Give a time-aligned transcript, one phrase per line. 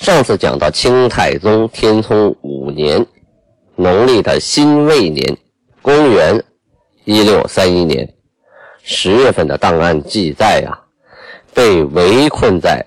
[0.00, 3.06] 上次讲到清太宗天聪五年，
[3.76, 5.36] 农历的辛未年，
[5.82, 6.42] 公元
[7.04, 8.10] 一六三一年
[8.82, 10.80] 十月份的档案记载呀，
[11.52, 12.82] 被围困在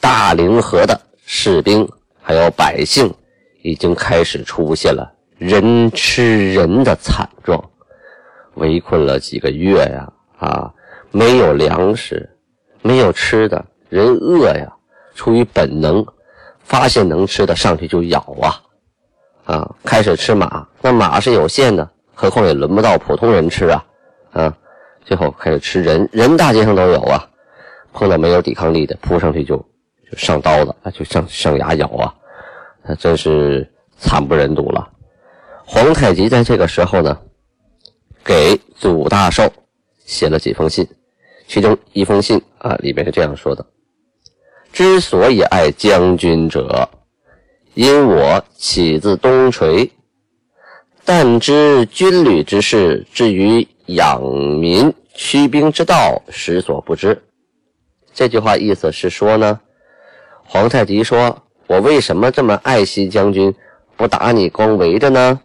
[0.00, 1.86] 大凌河的士兵
[2.22, 3.12] 还有百姓，
[3.60, 7.62] 已经开始出现了人吃人的惨状。
[8.54, 10.72] 围困了几个月呀，啊，
[11.10, 12.26] 没有粮食，
[12.80, 14.72] 没有吃的，人饿呀，
[15.14, 16.02] 出于本能。
[16.70, 18.62] 发现能吃的上去就咬啊，
[19.44, 23.84] 啊，开始吃马，那马是有限的，何况也轮不到普通人吃啊，
[24.30, 24.56] 啊，
[25.04, 27.28] 最后开始吃人，人大街上都有啊，
[27.92, 29.56] 碰到没有抵抗力的，扑上去就
[30.08, 32.14] 就上刀子啊，就上上牙咬啊，
[32.84, 33.68] 那真是
[33.98, 34.88] 惨不忍睹了。
[35.66, 37.18] 皇太极在这个时候呢，
[38.22, 39.52] 给祖大寿
[40.06, 40.86] 写了几封信，
[41.48, 43.66] 其中一封信啊，里面是这样说的。
[44.80, 46.88] 之所以爱将军者，
[47.74, 49.90] 因我起自东陲，
[51.04, 57.22] 但知军旅之事，至于养民驱兵之道，实所不知。
[58.14, 59.60] 这句话意思是说呢，
[60.46, 63.54] 皇太极说：“我为什么这么爱惜将军，
[63.98, 65.42] 不打你，光围着呢？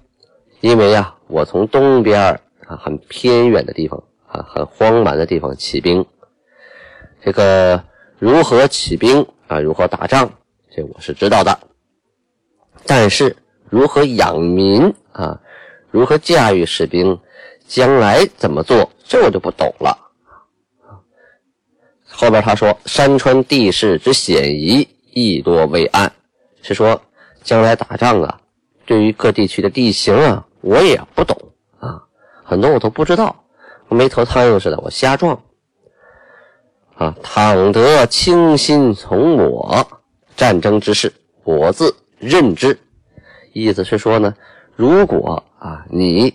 [0.62, 6.06] 因为呀，我从东边啊，很偏远的地方啊，很荒蛮的地方起兵，
[7.22, 7.84] 这个。”
[8.20, 9.60] 如何起兵啊？
[9.60, 10.32] 如何打仗？
[10.74, 11.58] 这我是知道的。
[12.86, 13.36] 但是
[13.70, 15.40] 如何养民啊？
[15.92, 17.20] 如何驾驭士兵？
[17.68, 18.90] 将来怎么做？
[19.04, 19.98] 这我就不懂了。
[22.08, 26.10] 后边他说：“山川地势之险夷，亦多未谙。”
[26.62, 27.02] 是说
[27.44, 28.40] 将来打仗啊，
[28.86, 31.36] 对于各地区的地形啊，我也不懂
[31.80, 32.02] 啊，
[32.44, 33.36] 很多我都不知道，
[33.90, 35.40] 没头苍蝇似的，我瞎撞。
[36.96, 39.86] 啊，倘得倾心从我，
[40.36, 41.12] 战争之事，
[41.44, 42.78] 我自任之。
[43.54, 44.34] 意思是说呢，
[44.76, 46.34] 如果啊，你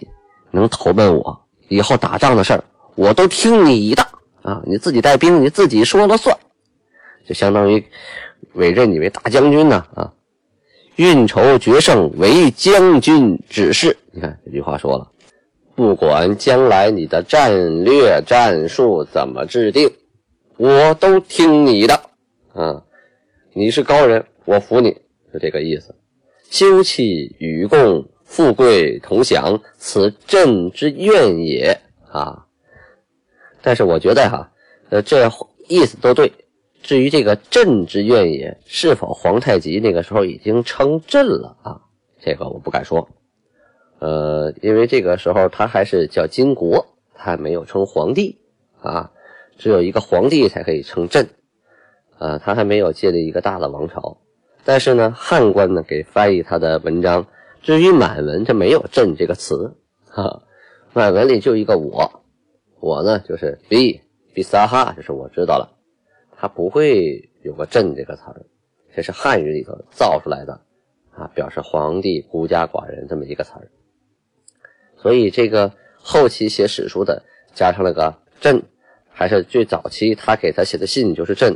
[0.51, 4.03] 能投奔我，以后打仗的事儿，我都听你的
[4.43, 6.37] 啊，你自己带兵，你自己说了算，
[7.27, 7.83] 就相当于
[8.53, 10.13] 委任你为大将军呢啊。
[10.97, 13.97] 运筹决胜为将军指示。
[14.13, 15.11] 你看这句话说了，
[15.75, 19.91] 不管将来你的战略战术怎么制定。
[20.61, 21.95] 我都听你的，
[22.53, 22.85] 啊，
[23.55, 24.91] 你是高人，我服你，
[25.33, 25.95] 是这个意思。
[26.51, 31.75] 休戚与共，富贵同享，此朕之愿也
[32.13, 32.45] 啊。
[33.63, 34.53] 但是我觉得哈，
[34.91, 35.31] 呃，这
[35.67, 36.31] 意思都对。
[36.83, 41.81] 至于这个朕之愿也，是否皇太极那个时候已经称朕了啊？
[42.21, 43.09] 这个我不敢说。
[44.01, 48.39] 呃，因为这个时候他还是叫金国，他还没有称皇帝
[48.83, 49.11] 啊。
[49.61, 51.29] 只有一个皇帝才可以称朕，
[52.17, 54.17] 啊，他还没有建立一个大的王朝。
[54.65, 57.27] 但是呢，汉官呢给翻译他的文章。
[57.61, 59.77] 至于满文，这没有“朕”这个词，
[60.07, 60.45] 哈，
[60.95, 62.23] 满文里就一个我，
[62.81, 64.01] 我呢就是 b
[64.33, 65.77] b 萨哈，就是我知道了，
[66.39, 68.47] 他不会有个“朕”这个词儿，
[68.97, 70.59] 这是汉语里头造出来的，
[71.11, 73.71] 啊，表示皇帝孤家寡人这么一个词儿。
[74.97, 78.63] 所以这个后期写史书的加上了个“朕”。
[79.21, 81.55] 还是最早期他给他写的信就是朕，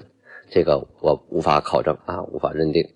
[0.50, 2.86] 这个我无法考证啊，无法认定。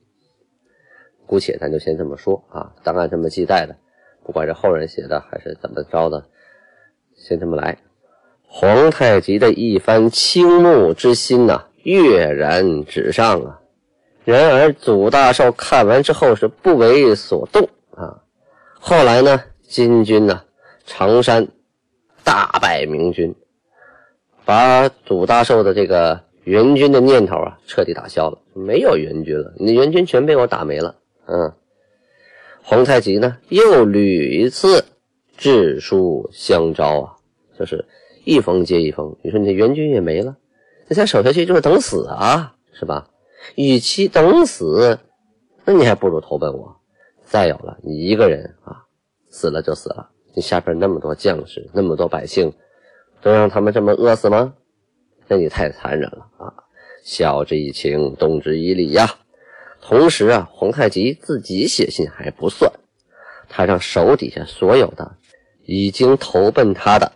[1.24, 3.74] 姑且咱就先这么说啊，档案这么记载的，
[4.26, 6.28] 不管是后人写的还是怎么着的，
[7.16, 7.78] 先这么来。
[8.46, 13.60] 皇太极的一番倾慕之心呐，跃然纸上啊。
[14.26, 18.20] 然而祖大寿看完之后是不为所动啊。
[18.78, 20.42] 后来呢，金军呢，
[20.84, 21.48] 常山
[22.22, 23.34] 大败明军。
[24.48, 30.96] 把祖大寿的这个援军的念头啊，彻底打消了，没有援军了，你的援军全被我打没了。
[31.26, 31.52] 嗯，
[32.62, 34.86] 皇太极呢，又屡次
[35.36, 37.12] 致书相招啊，
[37.58, 37.84] 就是
[38.24, 39.14] 一封接一封。
[39.22, 40.34] 你说你的援军也没了，
[40.86, 43.06] 那再守下去就是等死啊，是吧？
[43.54, 44.98] 与其等死，
[45.66, 46.74] 那你还不如投奔我。
[47.22, 48.84] 再有了，你一个人啊，
[49.28, 52.50] 死了就死了，你下边那么多将士，那么多百姓。
[53.20, 54.54] 都让他们这么饿死吗？
[55.26, 56.52] 那你太残忍了啊！
[57.02, 59.08] 晓之以情，动之以理呀。
[59.80, 62.70] 同时啊，皇太极自己写信还不算，
[63.48, 65.16] 他让手底下所有的
[65.64, 67.12] 已经投奔他的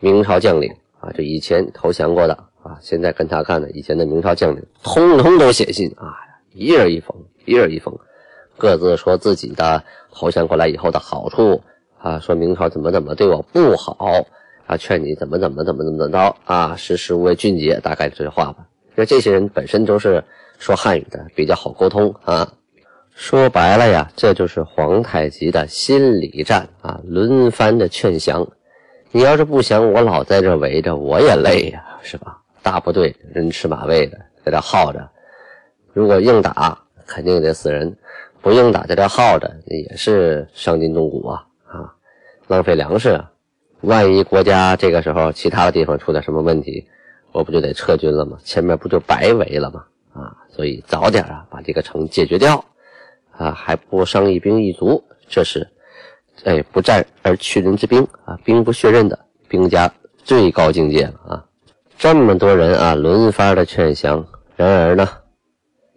[0.00, 6.14] 明朝将领啊，就以前投降过的啊，现在跟他干的以前的明朝将领，通通都写信啊，
[6.52, 7.98] 一人一封，一人一封，
[8.56, 9.82] 各自说自己的
[10.12, 11.62] 投降过来以后的好处
[11.98, 14.26] 啊，说明朝怎么怎么对我不好
[14.66, 18.66] 啊，劝你怎么怎么怎么怎么着啊，识时务为俊杰，大概这些话吧。
[18.90, 20.22] 因为这些人本身都是。
[20.58, 22.50] 说汉语的比较好沟通啊，
[23.12, 28.48] 说白了呀，这就是皇太极的心理战啊，轮番的劝降。
[29.12, 32.38] 你要是不降，我老在这围着，我也累呀，是吧？
[32.62, 35.06] 大部队人吃马喂的，在这耗着。
[35.92, 37.92] 如果硬打，肯定得死人；
[38.40, 41.92] 不硬打，在这耗着，也是伤筋动骨啊啊，
[42.48, 43.10] 浪费粮食。
[43.10, 43.30] 啊
[43.86, 46.84] 万一国家这个时候其他的地方出点什么问题，
[47.30, 48.36] 我不就得撤军了吗？
[48.42, 49.84] 前面不就白围了吗？
[50.12, 52.64] 啊，所以早点啊把这个城解决掉，
[53.30, 55.68] 啊还不伤一兵一卒，这是，
[56.42, 59.16] 哎不战而屈人之兵啊，兵不血刃的
[59.48, 59.88] 兵家
[60.24, 61.44] 最高境界了啊！
[61.96, 65.08] 这么多人啊轮番的劝降，然而呢，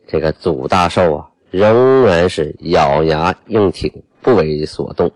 [0.07, 3.91] 这个祖大寿啊仍然是咬牙硬挺，
[4.21, 5.12] 不为所动。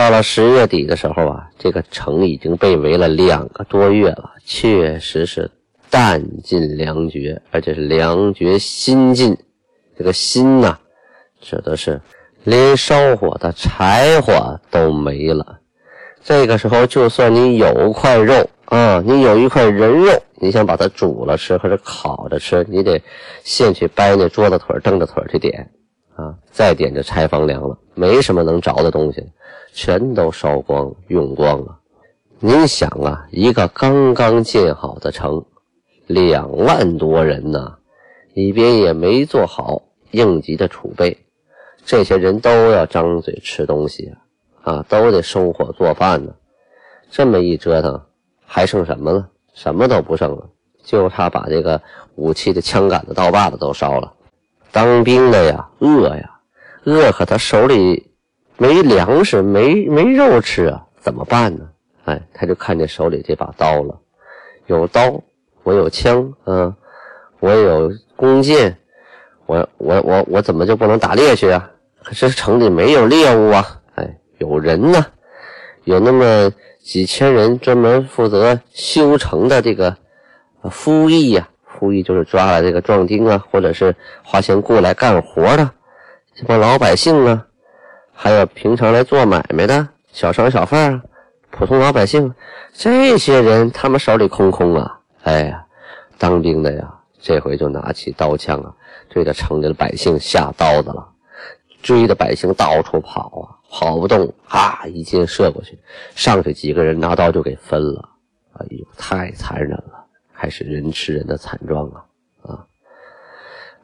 [0.00, 5.50] 到了十月底的时候啊，这个城已经被围了两个多月了，确实是。
[5.90, 9.36] 弹尽粮绝，而且是粮绝心尽。
[9.98, 10.78] 这个心呐，
[11.42, 12.00] 指的是
[12.44, 15.58] 连烧火的柴火都没了。
[16.24, 23.02] 这个时候，就算你有块肉啊，你有一块人肉，你想把它煮了吃或者烤着吃，你得
[23.44, 25.68] 先去掰那桌子腿、凳子腿去点
[26.20, 29.26] 啊，再点就柴房凉了，没什么能着的东西，
[29.72, 31.78] 全都烧光用光了。
[32.38, 35.42] 您想啊，一个刚刚建好的城。
[36.06, 37.76] 两万多人呢，
[38.34, 41.16] 里边也没做好应急的储备，
[41.84, 44.12] 这些人都要张嘴吃东西
[44.62, 46.34] 啊，啊，都得生火做饭呢。
[47.10, 48.00] 这么一折腾，
[48.44, 49.28] 还剩什么了？
[49.54, 50.48] 什么都不剩了，
[50.82, 51.80] 就差把这个
[52.16, 54.12] 武器的枪杆子、刀把子都烧了。
[54.72, 56.30] 当兵的呀，饿呀，
[56.84, 58.12] 饿，可他手里
[58.56, 61.68] 没粮食，没没肉吃啊，怎么办呢？
[62.04, 63.98] 哎，他就看见手里这把刀了，
[64.66, 65.22] 有刀。
[65.62, 66.74] 我有枪，嗯，
[67.38, 68.74] 我有弓箭，
[69.44, 71.70] 我我我我怎么就不能打猎去啊？
[72.02, 73.78] 可是城里没有猎物啊！
[73.96, 75.04] 哎，有人呢，
[75.84, 76.50] 有那么
[76.82, 79.94] 几千人专门负责修城的这个
[80.70, 81.46] 夫役呀，
[81.80, 85.70] 故意就是抓了这个壮丁啊，或者是花钱雇来干活的
[86.34, 87.46] 这帮老百姓啊，
[88.12, 91.02] 还有平常来做买卖的小商小贩啊，
[91.50, 92.34] 普通老百姓，
[92.74, 94.98] 这些人他们手里空空啊。
[95.22, 95.64] 哎呀，
[96.18, 98.74] 当兵的呀，这回就拿起刀枪啊，
[99.08, 101.08] 对着城里的百姓下刀子了，
[101.82, 105.78] 追的百姓到处跑啊，跑不动，啊，一箭射过去，
[106.14, 108.06] 上去几个人拿刀就给分了，
[108.58, 109.89] 哎呦，太残忍了，
[110.40, 112.00] 还是人吃人的惨状啊
[112.44, 112.66] 啊！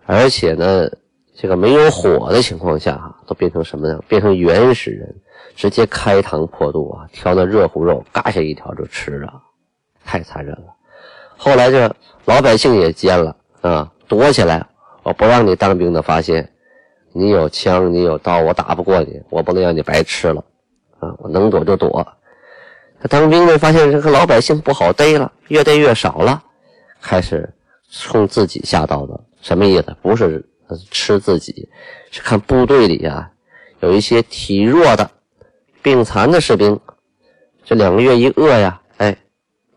[0.07, 0.89] 而且呢，
[1.35, 4.03] 这个没有火的情况下，都变成什么呢？
[4.09, 5.15] 变成原始人，
[5.55, 9.31] 直接开膛破肚啊，挑那热乎肉，嘎下一条就吃了，
[10.03, 10.75] 太残忍了。
[11.37, 11.95] 后来这
[12.25, 14.67] 老百姓也奸了啊，躲起来，
[15.03, 16.51] 我不让你当兵的发现，
[17.13, 20.43] 你有枪，你有刀，我打不过你，我不能让你白吃了
[21.01, 21.15] 啊！
[21.19, 22.15] 我能躲就躲。
[22.99, 26.43] 他当兵的发现这个老百姓不好逮了，越逮越少了，
[27.07, 27.49] 开始
[27.89, 29.21] 冲自己下刀子。
[29.41, 29.97] 什么意思？
[30.03, 30.45] 不是
[30.91, 31.69] 吃自己，
[32.11, 33.31] 是看部队里啊
[33.79, 35.09] 有一些体弱的、
[35.83, 36.81] 病残的士兵，
[37.65, 39.17] 这两个月一饿呀，哎，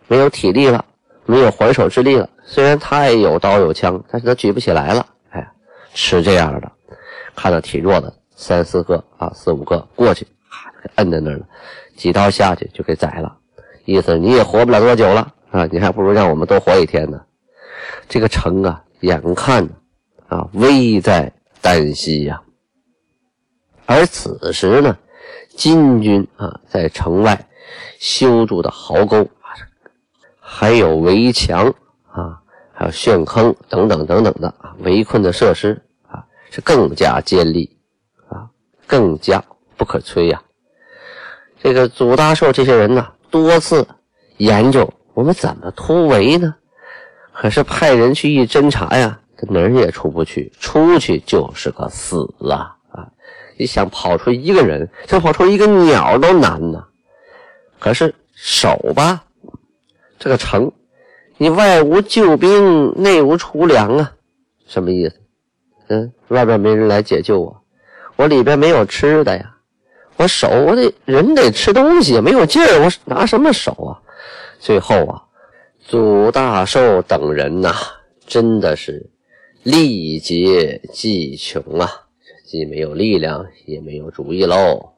[0.07, 0.83] 没有体力了。
[1.27, 2.27] 没有还手之力了。
[2.43, 5.05] 虽然他也有刀有枪，但是他举不起来了。
[5.29, 5.47] 哎，
[5.93, 6.71] 吃这样的，
[7.35, 10.25] 看到体弱的三四个啊，四五个过去，
[10.81, 11.45] 给摁在那儿了，
[11.95, 13.37] 几刀下去就给宰了。
[13.85, 17.21] 意思你也活不了多久了啊，你还不如让我们多活一天呢。
[18.07, 19.67] 这个城啊，眼看
[20.27, 22.41] 啊危在旦夕呀。
[23.85, 24.97] 而此时呢，
[25.55, 27.47] 金军啊在城外
[27.99, 29.27] 修筑的壕沟。
[30.51, 31.67] 还有围墙
[32.11, 32.41] 啊，
[32.73, 37.77] 还有陷坑等等等等的，围困的设施啊，是更加坚利
[38.27, 38.49] 啊，
[38.87, 39.41] 更加
[39.77, 40.41] 不可摧呀。
[41.61, 43.87] 这个祖大寿这些人呢，多次
[44.37, 46.55] 研究我们怎么突围呢？
[47.33, 53.07] 可是派人去一侦查呀，这哪儿也出不去，出去就是个死啊啊！
[53.57, 56.83] 你想跑出一个人，想跑出一个鸟都难呐。
[57.79, 59.23] 可是守吧。
[60.17, 60.69] 这个城，
[61.37, 64.11] 你外无救兵，内无储粮啊，
[64.67, 65.15] 什么意思？
[65.87, 67.61] 嗯，外边没人来解救我，
[68.17, 69.55] 我里边没有吃的呀，
[70.17, 73.95] 我守我得人得吃东西，没有劲儿，我拿什么守啊？
[74.59, 75.23] 最后啊，
[75.79, 77.73] 祖大寿等人呐，
[78.27, 79.09] 真的是
[79.63, 81.89] 力竭技穷啊，
[82.45, 84.93] 既没有力量，也没有主意喽，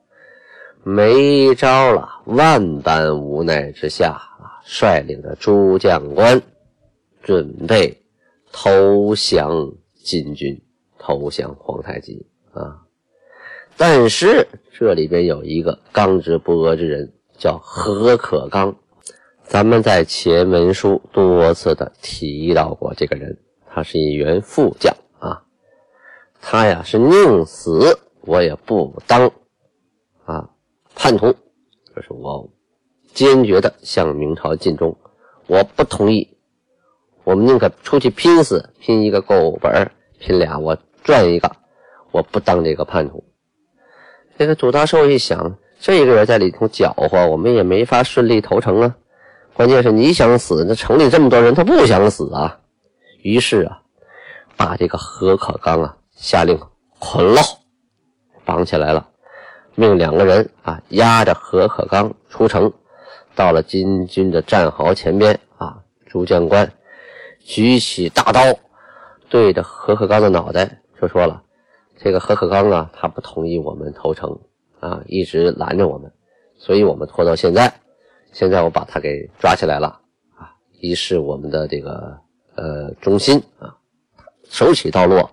[0.83, 6.41] 没招了，万般无奈之下啊，率领着诸将官
[7.21, 7.95] 准备
[8.51, 9.71] 投降
[10.03, 10.59] 金军。
[11.03, 12.77] 投降皇太极啊！
[13.75, 18.75] 但是这里边有一个刚直不阿之人，叫何可刚。
[19.51, 23.37] 咱们在前文书多次的提到过这个人，
[23.69, 25.43] 他是一员副将啊。
[26.39, 29.29] 他呀是宁死我也不当
[30.23, 30.49] 啊
[30.95, 31.33] 叛徒，
[31.93, 32.49] 就是我
[33.13, 34.97] 坚决的向明朝尽忠，
[35.47, 36.37] 我不同意。
[37.25, 40.77] 我们宁可出去拼死，拼一个够本拼俩我。
[41.03, 41.51] 赚一个，
[42.11, 43.21] 我不当这个叛徒。
[44.37, 48.95] 这个朱大寿一想，这个人在里头搅和，我们也没法顺利投诚啊。
[49.61, 52.59] 关键是你想死，那城里这么多人，他不想死啊。
[53.21, 53.79] 于是啊，
[54.57, 56.59] 把这个何可刚啊下令
[56.97, 57.39] 捆了，
[58.43, 59.07] 绑起来了，
[59.75, 62.73] 命两个人啊押着何可刚出城，
[63.35, 65.77] 到了金军的战壕前边啊，
[66.07, 66.67] 朱将官
[67.39, 68.41] 举起大刀，
[69.29, 70.81] 对着何可刚的脑袋。
[70.99, 71.43] 就说了，
[71.99, 74.39] 这个何可刚啊，他不同意我们投诚
[74.79, 76.11] 啊，一直拦着我们，
[76.57, 77.71] 所以我们拖到现在。
[78.31, 79.99] 现在我把他给抓起来了
[80.35, 82.19] 啊，一是我们的这个
[82.55, 83.77] 呃忠心啊。
[84.49, 85.31] 手起刀落，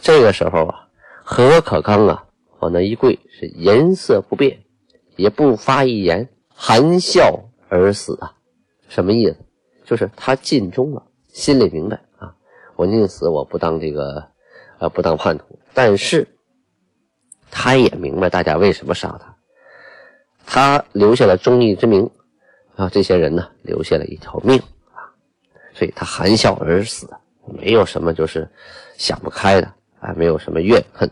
[0.00, 0.88] 这个时候啊，
[1.24, 2.24] 何可刚啊
[2.60, 4.60] 往那一跪，是颜色不变，
[5.16, 8.34] 也不发一言，含笑而死啊。
[8.88, 9.36] 什么意思？
[9.84, 12.34] 就是他尽忠了，心里明白啊，
[12.76, 14.28] 我宁死我不当这个。
[14.80, 16.38] 呃，不当叛徒，但是
[17.50, 19.36] 他也明白大家为什么杀他，
[20.50, 22.08] 他留下了忠义之名
[22.74, 24.58] 啊，这些人呢留下了一条命
[24.94, 25.04] 啊，
[25.74, 27.08] 所以他含笑而死，
[27.46, 28.48] 没有什么就是
[28.96, 29.66] 想不开的
[30.00, 31.08] 啊，没有什么怨恨，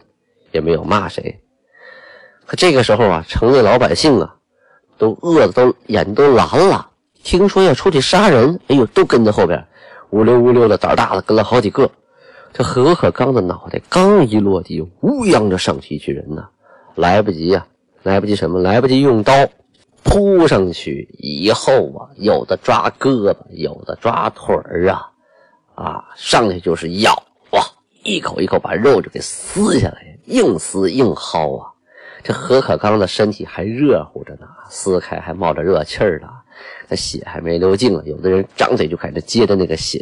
[0.53, 1.39] 也没有骂谁。
[2.47, 4.37] 可这个时候啊，城内老百姓啊，
[4.97, 6.89] 都饿的都眼都蓝了，
[7.23, 9.67] 听说要出去杀人，哎呦，都跟在后边，
[10.11, 11.91] 乌溜乌溜的，胆大的跟了好几个。
[12.53, 16.49] 这何可刚的脑袋刚一落地，乌泱着上去一群人呢，
[16.95, 17.67] 来不及呀，
[18.07, 19.33] 来不及什么，来不及用刀
[20.05, 25.11] 扑上去以后啊，有的抓胳膊，有的抓腿儿啊，
[25.75, 27.13] 啊，上去就是咬
[27.51, 27.61] 哇，
[28.05, 31.73] 一口一口把肉就给撕下来，硬撕硬薅啊。
[32.23, 36.29] 这何可刚的身体还热乎着呢，撕开还冒着热气儿呢，
[36.89, 40.01] 那血还没流尽了，有的人张嘴就开始接着那个血，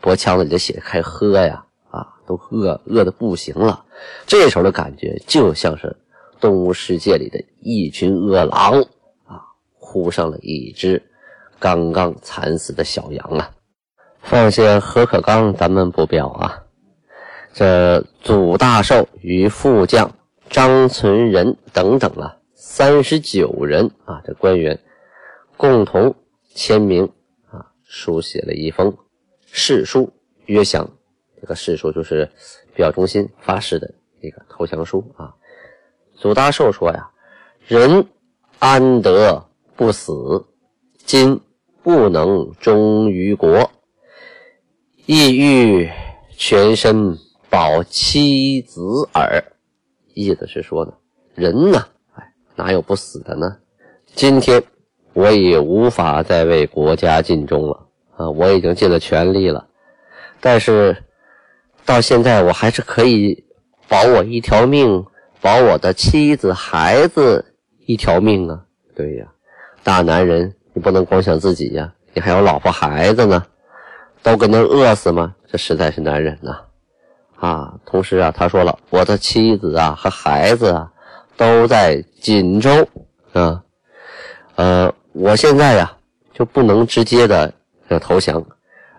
[0.00, 1.62] 脖腔子里的血开喝呀。
[1.90, 3.84] 啊，都饿饿的不行了，
[4.26, 5.94] 这时候的感觉就像是
[6.42, 8.82] 动物世界里的一群饿狼
[9.24, 9.40] 啊，
[9.78, 11.00] 呼上了一只
[11.60, 13.54] 刚刚惨死的小羊啊。
[14.20, 16.64] 放下何可刚，咱们不表啊。
[17.54, 20.10] 这祖大寿与副将
[20.50, 24.76] 张存仁等等啊，三十九人啊，这官员
[25.56, 26.12] 共同
[26.56, 27.08] 签名
[27.52, 28.92] 啊，书写了一封
[29.46, 30.12] 誓书，
[30.46, 30.90] 约降。
[31.40, 32.28] 这个誓书就是
[32.74, 33.88] 表忠心发誓的
[34.20, 35.32] 一个投降书啊。
[36.22, 37.10] 祖大寿说呀
[37.66, 38.06] ：“人
[38.60, 40.46] 安得不死？
[41.04, 41.40] 今
[41.82, 43.68] 不能忠于国，
[45.04, 45.90] 意欲
[46.36, 47.18] 全身
[47.50, 48.80] 保妻子
[49.14, 49.42] 耳。”
[50.14, 50.92] 意思是说呢，
[51.34, 53.56] 人呢，哎，哪有不死的呢？
[54.14, 54.62] 今天
[55.14, 58.30] 我也无法再为国家尽忠了啊！
[58.30, 59.66] 我已经尽了全力了，
[60.40, 60.96] 但是。
[61.84, 63.44] 到现在我还是可以
[63.88, 65.04] 保我一条命，
[65.42, 67.44] 保我的妻子孩子
[67.84, 68.62] 一条命啊！
[68.94, 69.26] 对呀，
[69.82, 73.44] 大男人你不能光想自己呀，你还有老婆孩子呢，
[74.22, 75.34] 都跟那饿死吗？
[75.50, 76.60] 这实在是难忍呐！
[77.40, 80.92] 啊，同时啊，他说了，我的妻子啊和孩子啊
[81.36, 82.70] 都在锦州
[83.32, 83.64] 啊，
[84.54, 85.96] 呃，我现在呀
[86.32, 87.52] 就不能直接的
[87.88, 88.40] 要投降，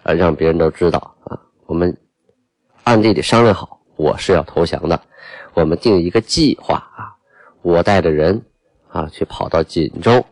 [0.04, 1.96] 呃，让别人都知道啊，我们。
[2.86, 5.00] 暗地里商量好，我是要投降的。
[5.54, 7.16] 我们定一个计划啊，
[7.62, 8.44] 我带着人
[8.88, 10.26] 啊去跑到锦州，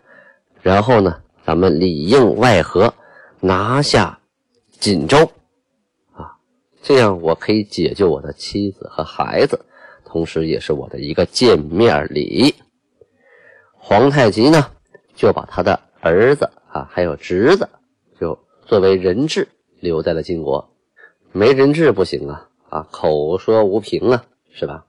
[0.62, 2.94] 然后呢，咱们里应外合，
[3.40, 4.20] 拿下
[4.72, 5.32] 锦州
[6.14, 6.38] 啊，
[6.82, 9.64] 这样我可以解救我的妻子和孩子，
[10.04, 12.56] 同时也是我的一个见面礼。
[13.78, 14.72] 皇太极呢，
[15.16, 17.70] 就把他的儿子啊还有侄子，
[18.20, 19.48] 就作为人质
[19.80, 20.68] 留在了晋国。
[21.32, 22.50] 没人质不行啊！
[22.70, 24.86] 啊，口说无凭啊，是吧？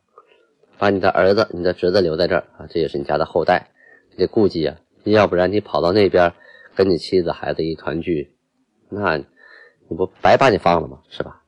[0.83, 3.69] 把你的儿子、你的侄子留在这儿啊，这也是你家的后代，
[4.11, 6.33] 你得顾忌啊，要不然你跑到那边
[6.75, 8.35] 跟你妻子孩子一团聚，
[8.89, 9.25] 那你
[9.97, 10.99] 不白把你放了吗？
[11.09, 11.41] 是吧？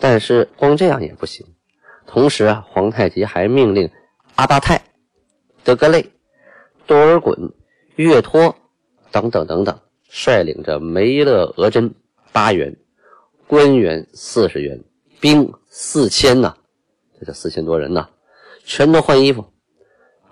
[0.00, 1.46] 但是光这样也不行，
[2.06, 3.90] 同时啊，皇太极还命令
[4.36, 4.82] 阿巴泰、
[5.62, 6.10] 德格类、
[6.86, 7.52] 多尔衮、
[7.96, 8.56] 岳托
[9.12, 11.94] 等等等等，率领着梅勒额真
[12.32, 12.74] 八员，
[13.46, 14.82] 官员四十员。
[15.20, 16.56] 兵四千呐，
[17.18, 18.08] 这叫四千多人呐，
[18.64, 19.44] 全都换衣服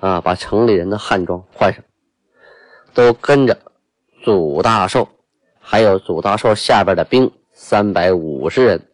[0.00, 1.82] 啊，把城里人的汉装换上，
[2.94, 3.58] 都跟着
[4.22, 5.08] 祖大寿，
[5.58, 8.88] 还有祖大寿下边的兵三百五十人，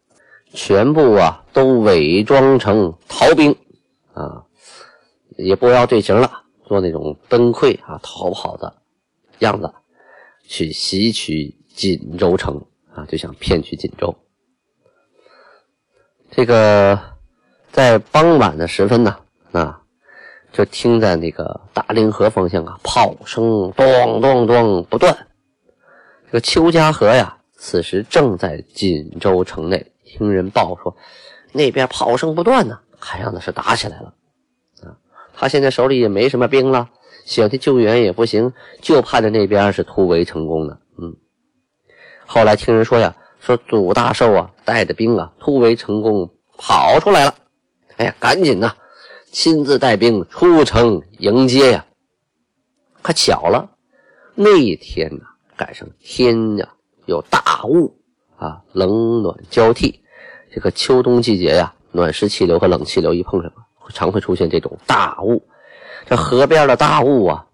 [0.54, 3.54] 全部啊都伪装成逃兵
[4.14, 4.44] 啊，
[5.36, 8.82] 也不要队形了，做那种崩溃啊逃跑的
[9.40, 9.72] 样子，
[10.46, 14.14] 去袭取锦州城啊，就想骗取锦州。
[16.30, 16.98] 这个
[17.72, 19.16] 在傍晚的时分呢，
[19.52, 19.80] 啊，
[20.52, 25.16] 就听在那个大凌河方向啊，炮声咚咚咚不断。
[26.26, 30.94] 这个邱家河呀，此时正在锦州城内，听人报说，
[31.50, 34.14] 那边炮声不断呢，看样子是打起来了。
[34.82, 34.92] 啊，
[35.34, 36.90] 他现在手里也没什么兵了，
[37.24, 38.52] 想去救援也不行，
[38.82, 40.78] 就怕着那边是突围成功的。
[40.98, 41.16] 嗯，
[42.26, 43.16] 后来听人说呀。
[43.40, 47.34] 说祖大寿啊，带着兵啊，突围成功，跑出来了。
[47.96, 48.74] 哎呀，赶紧呐，
[49.30, 51.84] 亲自带兵出城迎接呀。
[53.02, 53.68] 可巧了，
[54.34, 55.24] 那一天呢，
[55.56, 56.68] 赶上天呀
[57.06, 57.94] 有大雾
[58.36, 60.00] 啊，冷暖交替。
[60.54, 63.52] 这个秋冬季节呀，暖湿气流和冷气流一碰上，
[63.92, 65.42] 常会出现这种大雾。
[66.06, 67.46] 这河边的大雾啊，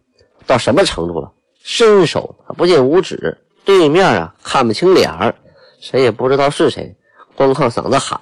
[0.47, 1.33] 到什么程度了？
[1.63, 5.35] 伸手不见五指，对面啊看不清脸儿。
[5.81, 6.97] 谁也不知道是谁，
[7.37, 8.21] 光靠嗓子喊：“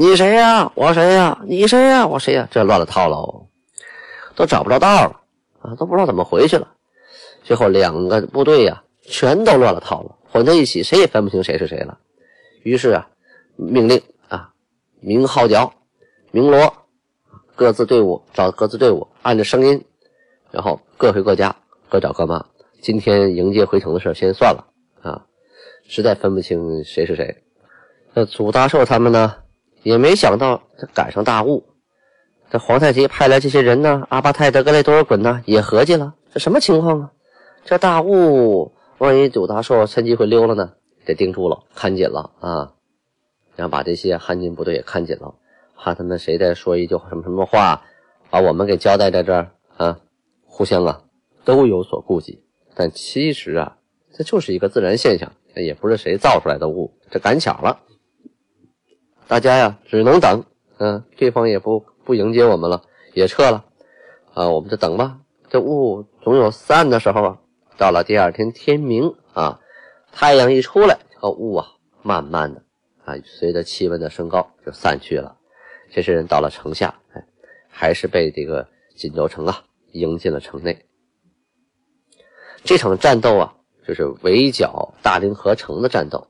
[0.00, 0.72] 你谁呀？
[0.74, 1.38] 我谁呀？
[1.44, 2.06] 你谁呀？
[2.06, 3.48] 我谁呀？”这乱了套喽，
[4.34, 5.20] 都找不着道了
[5.60, 6.68] 啊，都不知道怎么回去了。
[7.44, 11.98] 最后两个部队呀，全都乱了套了，混在一起，谁也分不清谁是谁了。
[12.62, 13.10] 于是啊，
[13.56, 14.50] 命令啊，
[15.00, 15.70] 鸣号角，
[16.30, 16.72] 鸣锣，
[17.54, 19.84] 各自队伍找各自队伍，按着声音，
[20.50, 21.54] 然后各回各家，
[21.90, 22.42] 各找各妈。
[22.80, 24.64] 今天迎接回城的事先算了
[25.02, 25.26] 啊。
[25.86, 27.42] 实在分不清谁是谁，
[28.14, 29.34] 那祖大寿他们呢，
[29.82, 31.64] 也没想到这赶上大雾。
[32.50, 37.12] 这皇太极派来这些人呢，阿巴泰、德格雷多尔衮呢，也合计了，这什么情况啊？
[37.64, 40.72] 这大雾，万一祖大寿趁机会溜了呢？
[41.04, 42.72] 得盯住了，看紧了啊！
[43.56, 45.34] 然后把这些汉军部队也看紧了，
[45.76, 47.82] 怕他们谁再说一句什么什么话，
[48.30, 49.98] 把我们给交代在这儿啊！
[50.44, 51.02] 互相啊
[51.44, 52.42] 都有所顾忌，
[52.74, 53.76] 但其实啊，
[54.12, 55.32] 这就是一个自然现象。
[55.56, 57.80] 也不是谁造出来的雾，这赶巧了，
[59.30, 60.44] 大家呀只能等，
[60.78, 62.82] 嗯，对方也不不迎接我们了，
[63.14, 63.64] 也撤了，
[64.34, 67.38] 啊，我们就等吧，这雾总有散的时候啊。
[67.78, 69.60] 到了第二天天明啊，
[70.10, 71.68] 太阳一出来，这个雾啊，
[72.02, 72.64] 慢慢的
[73.04, 75.36] 啊，随着气温的升高就散去了。
[75.92, 77.24] 这些人到了城下，哎，
[77.68, 78.66] 还是被这个
[78.96, 79.62] 锦州城啊
[79.92, 80.86] 迎进了城内。
[82.64, 83.54] 这场战斗啊。
[83.86, 86.28] 就是围剿大凌河城的战斗，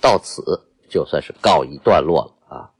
[0.00, 0.42] 到此
[0.92, 2.70] 就算是告一段落了啊。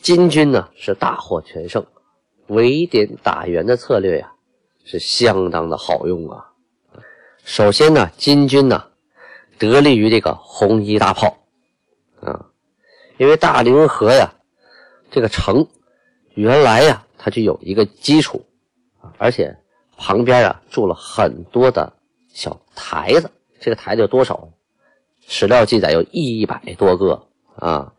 [0.00, 1.84] 金军呢是大获全胜，
[2.46, 4.32] 围点打援的策略呀
[4.84, 6.52] 是相当的好用啊。
[7.42, 8.84] 首先呢，金军呢
[9.58, 11.36] 得力于这个红衣大炮
[12.20, 12.46] 啊，
[13.18, 14.32] 因为大凌河呀
[15.10, 15.66] 这个城
[16.34, 18.46] 原来呀它就有一个基础，
[19.18, 19.58] 而且
[19.96, 21.92] 旁边啊住了很多的。
[22.34, 23.30] 小台子，
[23.60, 24.48] 这个台子有多少？
[25.26, 27.92] 史料记载有一百多个啊，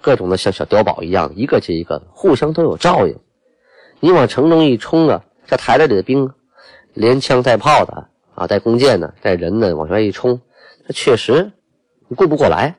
[0.00, 3.18] 各种的像小碉堡一样，一个接一个的，互相都有照应。
[4.00, 6.30] 你往城中一冲啊，这台子里的兵，
[6.92, 10.40] 连枪带炮的啊，带弓箭的，带人的往外一冲，
[10.86, 11.52] 这确实
[12.08, 12.76] 你顾不过来。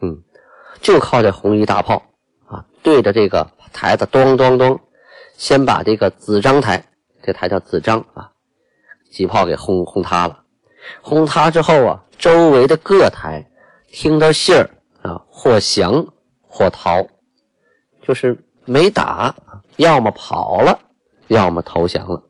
[0.00, 0.22] 嗯，
[0.80, 2.02] 就靠这红衣大炮
[2.46, 4.80] 啊，对着这个台子咚咚咚，
[5.36, 6.84] 先把这个子张台，
[7.22, 8.32] 这台叫子张啊，
[9.10, 10.43] 几炮给轰轰塌了。
[11.00, 13.44] 轰塌之后啊，周围的各台
[13.88, 14.70] 听到信儿
[15.02, 16.06] 啊，或降
[16.42, 17.06] 或逃，
[18.02, 19.34] 就是没打，
[19.76, 20.78] 要么跑了，
[21.28, 22.22] 要么投降了。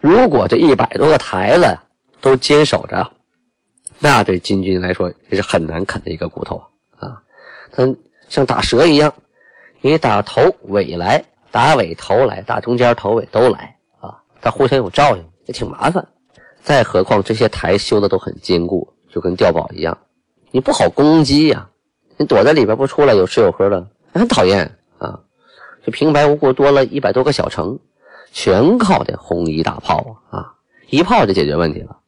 [0.00, 1.78] 如果这一百多个台子
[2.20, 3.12] 都坚守着，
[3.98, 6.62] 那对金军来说也是很难啃的一个骨头
[6.98, 7.22] 啊！
[7.72, 7.82] 它
[8.28, 9.12] 像打蛇一样，
[9.80, 14.22] 你打头尾来，打尾头来，打中间头尾都来啊！
[14.40, 16.06] 它互相有照应，也挺麻烦。
[16.66, 19.96] 再何况这些台修的都很坚固，就跟碉堡一样，
[20.50, 21.70] 你不好攻击呀。
[22.16, 25.20] 你躲在里边不出来，有吃有喝的，很讨厌啊！
[25.84, 27.78] 就平白无故多了一百多个小城，
[28.32, 30.54] 全靠这红衣大炮啊，
[30.90, 31.98] 一炮就解决问题了。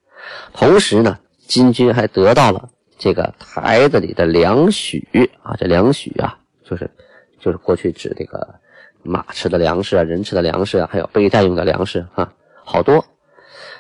[0.53, 2.69] 同时呢，金军还得到了
[2.99, 6.91] 这个台子里的粮许啊，这粮许啊，就是
[7.39, 8.57] 就是过去指这个
[9.05, 12.33] 马吃的粮食啊，人吃的粮食啊，还有备战用的粮食啊，
[12.65, 13.05] 好多。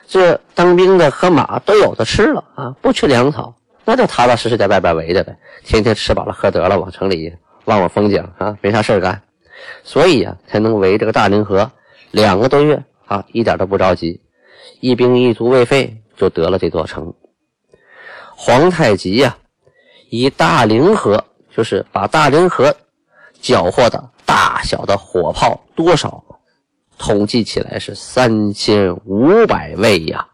[0.09, 7.31] 这当兵的和马都有的吃了啊，不缺粮草，那就踏踏实实在外边围着呗，天天吃饱了喝得了，往城里
[7.67, 9.21] 望望风景啊，没啥事干，
[9.85, 11.71] 所以啊，才能围这个大凌河
[12.11, 14.19] 两个多月啊，一点都不着急，
[14.81, 17.13] 一兵一卒未废就得了这座城。
[18.35, 19.37] 皇太极呀，
[20.09, 21.23] 以大凌河，
[21.55, 22.75] 就是把大凌河
[23.43, 26.25] 缴获的大小的火炮多少？
[26.99, 30.27] 统计起来是三千五百位呀，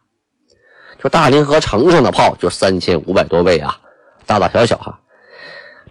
[0.98, 3.78] 就大凌河城上的炮就三千五百多位啊，
[4.26, 4.98] 大大小小哈，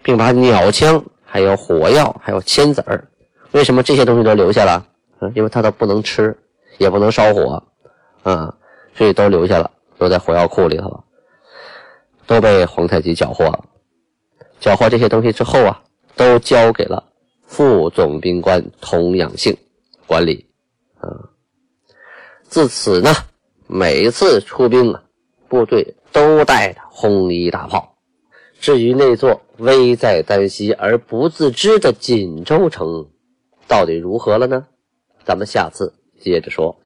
[0.02, 3.06] 并把鸟枪、还有火药、还有铅子儿，
[3.52, 4.84] 为什么这些东西都留下了？
[5.20, 6.36] 嗯，因为它都不能吃，
[6.78, 7.62] 也不能烧火，
[8.24, 8.52] 嗯，
[8.94, 11.04] 所以都留下了，都在火药库里头了，
[12.26, 13.64] 都被皇太极缴获了。
[14.58, 15.80] 缴获这些东西之后啊，
[16.16, 17.04] 都交给了
[17.46, 19.56] 副总兵官童养性
[20.06, 20.44] 管理。
[21.04, 21.30] 啊，
[22.42, 23.10] 自此呢，
[23.66, 25.02] 每次出兵啊，
[25.48, 27.96] 部队都带着红衣大炮。
[28.60, 33.10] 至于那座危在旦夕而不自知的锦州城，
[33.68, 34.66] 到底如何了呢？
[35.24, 36.78] 咱们下次接着说。